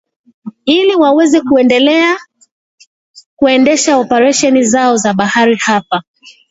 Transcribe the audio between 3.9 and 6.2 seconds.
operesheni zao za habari hapa